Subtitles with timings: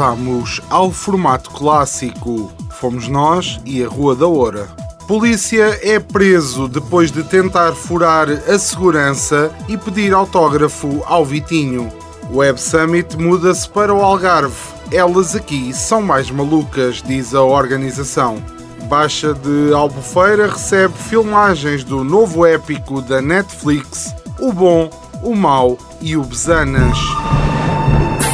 [0.00, 2.50] voltamos ao formato clássico.
[2.70, 4.66] Fomos nós e a Rua da Oura.
[5.06, 11.92] Polícia é preso depois de tentar furar a segurança e pedir autógrafo ao Vitinho.
[12.32, 14.56] Web Summit muda-se para o Algarve.
[14.90, 18.42] Elas aqui são mais malucas, diz a organização.
[18.84, 24.88] Baixa de Albufeira recebe filmagens do novo épico da Netflix, O Bom,
[25.22, 26.96] o Mau e o Besanas.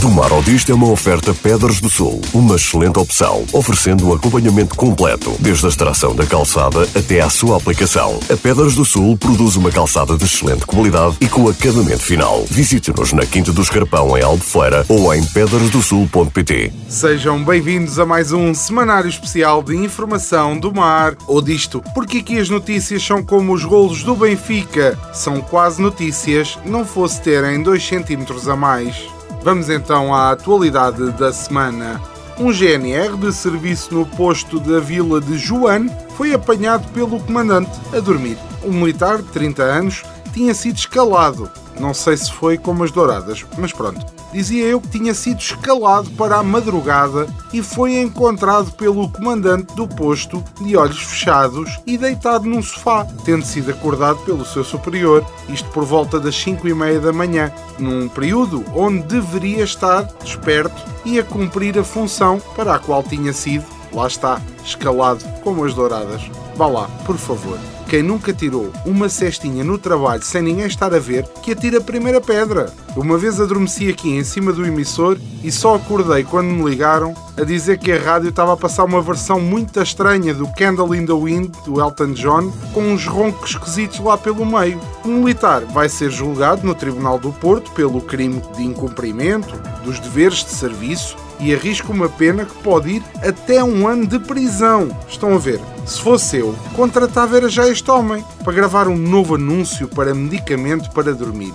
[0.00, 4.12] Do Mar ao Disto é uma oferta Pedras do Sul, uma excelente opção, oferecendo um
[4.12, 8.20] acompanhamento completo, desde a extração da calçada até à sua aplicação.
[8.30, 12.44] A Pedras do Sul produz uma calçada de excelente qualidade e com acabamento final.
[12.44, 16.72] Visite-nos na Quinta do Escarpão, em Albufeira, ou em pedrasdosul.pt.
[16.90, 22.38] Sejam bem-vindos a mais um semanário especial de informação do mar ou disto, porque aqui
[22.38, 27.82] as notícias são como os golos do Benfica, são quase notícias, não fosse terem 2
[27.82, 29.15] centímetros a mais.
[29.46, 32.02] Vamos então à atualidade da semana.
[32.36, 38.00] Um GNR de serviço no posto da vila de Joane foi apanhado pelo comandante a
[38.00, 38.36] dormir.
[38.64, 40.02] Um militar de 30 anos
[40.34, 41.48] tinha sido escalado.
[41.80, 46.10] Não sei se foi como as douradas, mas pronto dizia eu que tinha sido escalado
[46.10, 52.44] para a madrugada e foi encontrado pelo comandante do posto de olhos fechados e deitado
[52.44, 57.00] num sofá, tendo sido acordado pelo seu superior, isto por volta das 5 e meia
[57.00, 62.78] da manhã, num período onde deveria estar desperto e a cumprir a função para a
[62.78, 66.22] qual tinha sido, lá está, escalado como as douradas.
[66.56, 67.58] Vá lá, por favor.
[67.88, 71.80] Quem nunca tirou uma cestinha no trabalho sem ninguém estar a ver, que atira a
[71.80, 72.72] primeira pedra.
[72.96, 77.44] Uma vez adormeci aqui em cima do emissor e só acordei quando me ligaram a
[77.44, 81.12] dizer que a rádio estava a passar uma versão muito estranha do Candle in the
[81.12, 84.80] Wind do Elton John, com uns roncos esquisitos lá pelo meio.
[85.04, 89.54] O militar vai ser julgado no Tribunal do Porto pelo crime de incumprimento
[89.84, 94.18] dos deveres de serviço e arrisca uma pena que pode ir até um ano de
[94.18, 94.88] prisão.
[95.08, 95.60] Estão a ver?
[95.84, 100.90] Se fosse eu, contratava era já este homem para gravar um novo anúncio para medicamento
[100.90, 101.52] para dormir.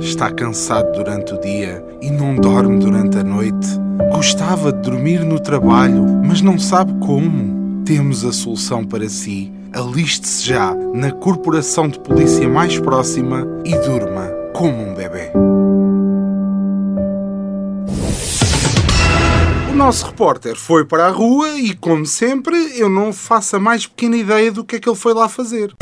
[0.00, 3.68] Está cansado durante o dia e não dorme durante a noite.
[4.12, 7.82] Gostava de dormir no trabalho, mas não sabe como.
[7.84, 9.52] Temos a solução para si.
[9.72, 15.30] Aliste-se já na corporação de polícia mais próxima e durma como um bebê.
[19.80, 24.14] Nosso repórter foi para a rua e, como sempre, eu não faço a mais pequena
[24.14, 25.72] ideia do que é que ele foi lá fazer.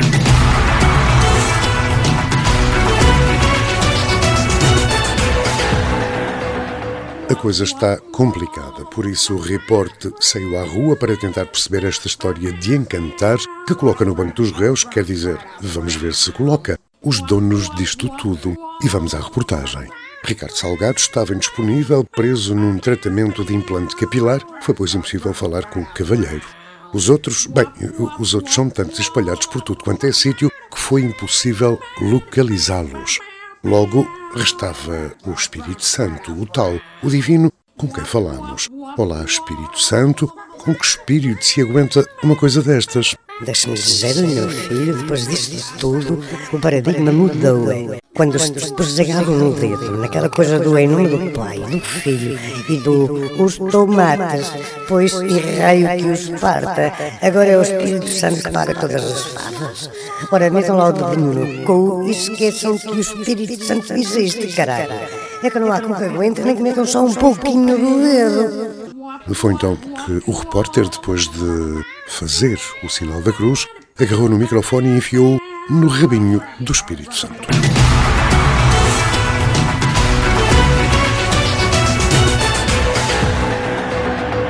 [7.28, 12.06] A coisa está complicada, por isso o reporte saiu à rua para tentar perceber esta
[12.06, 13.36] história de encantar
[13.66, 18.08] que coloca no banco dos réus, quer dizer, vamos ver se coloca os donos disto
[18.16, 19.88] tudo e vamos à reportagem.
[20.24, 24.40] Ricardo Salgado estava indisponível, preso num tratamento de implante capilar.
[24.60, 26.44] Foi, pois, impossível falar com o cavalheiro.
[26.92, 27.66] Os outros, bem,
[28.18, 33.18] os outros são tantos espalhados por tudo quanto é sítio que foi impossível localizá-los.
[33.62, 38.68] Logo, restava o Espírito Santo, o tal, o divino, com quem falamos.
[38.96, 40.26] Olá, Espírito Santo,
[40.58, 43.14] com que espírito se aguenta uma coisa destas?
[43.40, 46.22] Deixe-me dizer-lhe, meu filho, depois disto tudo,
[46.52, 47.68] o paradigma mudou.
[48.16, 52.36] Quando se pesaram no dedo, naquela coisa do em nome do Pai, do Filho
[52.68, 54.50] e do os tomates,
[54.88, 59.22] pois e raio que os parta, agora é o Espírito Santo que paga todas as
[59.28, 59.90] fadas.
[60.32, 64.90] Ora, metam lá o dedinho no cu e esqueçam que o Espírito Santo existe, caralho.
[65.44, 68.77] É que não há com que aguente, nem que metam só um pouquinho do dedo.
[69.34, 73.66] Foi então que o repórter, depois de fazer o sinal da cruz,
[74.00, 75.38] agarrou no microfone e enfiou
[75.68, 77.57] no rabinho do Espírito Santo.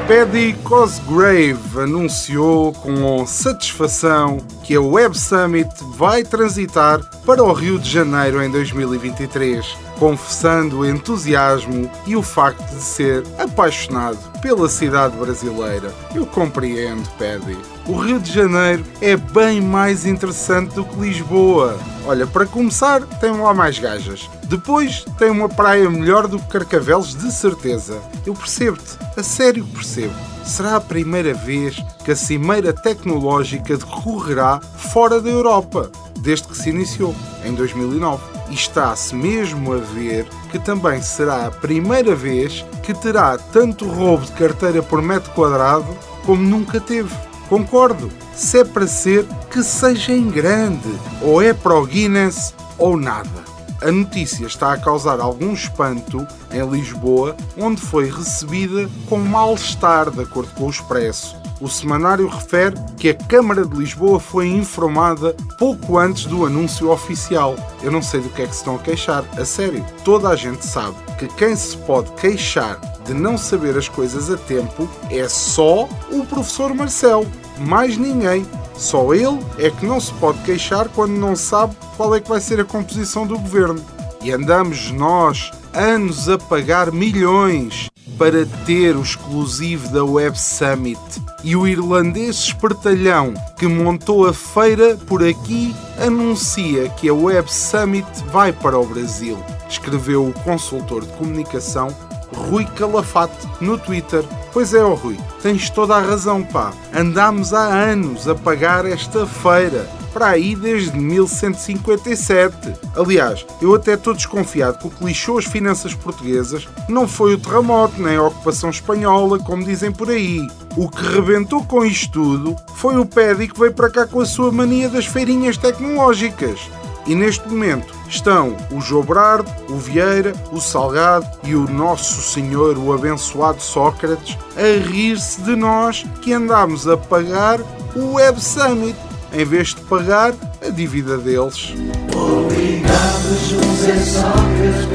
[0.09, 7.91] Paddy Cosgrave anunciou com satisfação que a Web Summit vai transitar para o Rio de
[7.91, 15.93] Janeiro em 2023 confessando o entusiasmo e o facto de ser apaixonado pela cidade brasileira.
[16.15, 17.59] Eu compreendo, Paddy.
[17.87, 21.79] O Rio de Janeiro é bem mais interessante do que Lisboa.
[22.07, 24.31] Olha, para começar, tem lá mais gajas.
[24.49, 28.01] Depois, tem uma praia melhor do que Carcavelos, de certeza.
[28.25, 30.15] Eu percebo-te, a sério percebo.
[30.43, 35.91] Será a primeira vez que a cimeira tecnológica decorrerá fora da Europa.
[36.21, 37.15] desde que se iniciou,
[37.45, 38.23] em 2009.
[38.51, 44.25] E está-se mesmo a ver que também será a primeira vez que terá tanto roubo
[44.25, 45.87] de carteira por metro quadrado
[46.25, 47.15] como nunca teve.
[47.49, 50.89] Concordo, se é para ser, que seja em grande,
[51.23, 53.58] ou é para o Guinness ou nada.
[53.81, 60.21] A notícia está a causar algum espanto em Lisboa, onde foi recebida com mal-estar, de
[60.21, 61.37] acordo com o Expresso.
[61.61, 67.57] O semanário refere que a Câmara de Lisboa foi informada pouco antes do anúncio oficial.
[67.83, 69.85] Eu não sei do que é que se estão a queixar, a sério.
[70.05, 74.37] Toda a gente sabe que quem se pode queixar de não saber as coisas a
[74.37, 77.27] tempo é só o professor Marcelo.
[77.59, 78.47] Mais ninguém.
[78.79, 82.41] Só ele é que não se pode queixar quando não sabe qual é que vai
[82.41, 83.85] ser a composição do governo.
[84.23, 91.01] E andamos nós anos a pagar milhões para ter o exclusivo da Web Summit.
[91.45, 98.07] E o irlandês espertalhão que montou a feira por aqui anuncia que a Web Summit
[98.33, 99.39] vai para o Brasil,
[99.69, 101.95] escreveu o consultor de comunicação
[102.35, 104.25] Rui Calafate no Twitter.
[104.53, 106.73] Pois é, oh Rui, tens toda a razão, pá.
[106.95, 112.57] Andámos há anos a pagar esta feira para aí desde 1157.
[112.97, 117.39] Aliás, eu até estou desconfiado que o que lixou as finanças portuguesas não foi o
[117.39, 120.47] terremoto nem a ocupação espanhola, como dizem por aí.
[120.77, 124.27] O que rebentou com isto tudo foi o Pedi que veio para cá com a
[124.27, 126.61] sua mania das feirinhas tecnológicas.
[127.09, 132.93] E neste momento estão o Jobrardo, o Vieira, o Salgado e o Nosso Senhor, o
[132.93, 137.61] abençoado Sócrates, a rir-se de nós que andámos a pagar
[137.97, 138.95] o Web Summit
[139.33, 141.75] em vez de pagar a dívida deles.
[142.15, 144.87] Obrigado, José Sócrates.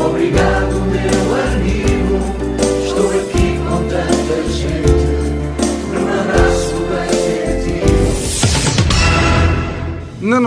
[0.00, 1.87] Obrigado, meu amigo.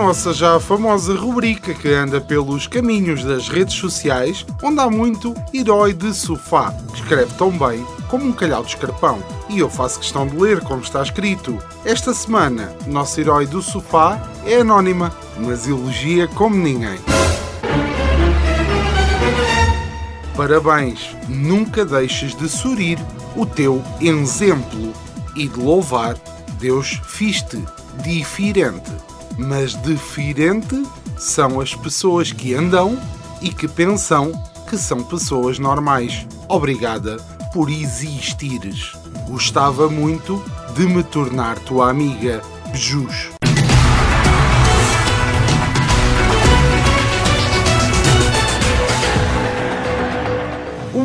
[0.03, 5.93] Nossa já famosa rubrica que anda pelos caminhos das redes sociais, onde há muito herói
[5.93, 9.23] de sofá, que escreve tão bem como um calhau de escarpão.
[9.47, 11.55] E eu faço questão de ler como está escrito.
[11.85, 16.99] Esta semana, nosso herói do sofá é anónima, mas elogia como ninguém.
[20.35, 21.15] Parabéns!
[21.29, 22.97] Nunca deixes de sorrir
[23.35, 24.93] o teu exemplo
[25.35, 26.17] e de louvar
[26.59, 27.63] Deus fiz-te
[28.03, 29.10] diferente.
[29.37, 30.83] Mas diferente
[31.17, 32.99] são as pessoas que andam
[33.41, 34.31] e que pensam
[34.69, 36.25] que são pessoas normais.
[36.47, 37.17] Obrigada
[37.53, 38.93] por existires.
[39.27, 40.43] Gostava muito
[40.75, 42.41] de me tornar tua amiga.
[42.71, 43.29] Bejus.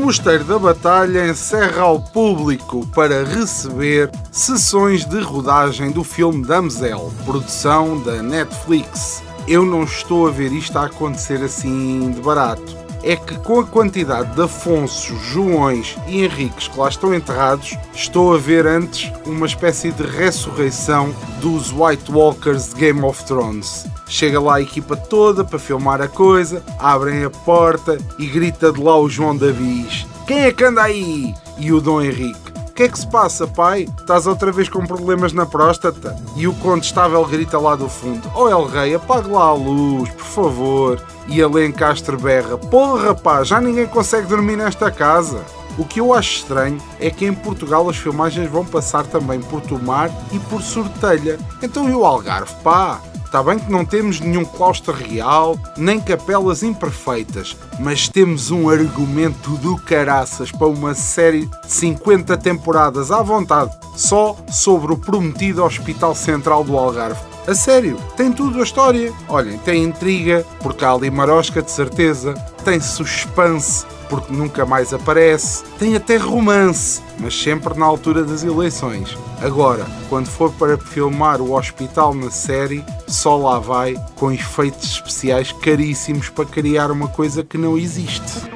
[0.07, 8.01] Mosteiro da Batalha encerra ao público para receber sessões de rodagem do filme Damsel, produção
[8.05, 9.21] da Netflix.
[9.49, 12.86] Eu não estou a ver isto a acontecer assim de barato.
[13.09, 18.35] É que com a quantidade de Afonsos, Joões e Henriques que lá estão enterrados, estou
[18.35, 23.87] a ver antes uma espécie de ressurreição dos White Walkers de Game of Thrones.
[24.09, 28.83] Chega lá a equipa toda para filmar a coisa, abrem a porta e grita de
[28.83, 31.33] lá o João Davis: Quem é que anda aí?
[31.59, 32.46] E o Dom Henrique:
[32.77, 33.89] que é que se passa, pai?
[33.99, 36.15] Estás outra vez com problemas na próstata?
[36.37, 40.25] E o contestável grita lá do fundo: Oh El Rei, apague lá a luz, por
[40.27, 41.03] favor.
[41.27, 45.43] E a Lencastre berra: Porra, rapaz, já ninguém consegue dormir nesta casa.
[45.79, 49.63] O que eu acho estranho é que em Portugal as filmagens vão passar também por
[49.63, 51.39] Tomar e por Sortelha.
[51.63, 53.01] Então e o Algarve, pá?
[53.37, 59.59] Está bem que não temos nenhum claustro real, nem capelas imperfeitas, mas temos um argumento
[59.59, 66.15] do caraças para uma série de 50 temporadas à vontade, só sobre o prometido Hospital
[66.15, 67.21] Central do Algarve.
[67.47, 69.13] A sério, tem tudo a história.
[69.29, 72.33] Olhem, tem intriga, porque há ali marosca de certeza,
[72.65, 79.17] tem suspense, porque nunca mais aparece, tem até romance, mas sempre na altura das eleições.
[79.41, 85.53] Agora, quando for para filmar o hospital na série, só lá vai com efeitos especiais
[85.53, 88.56] caríssimos para criar uma coisa que não existe.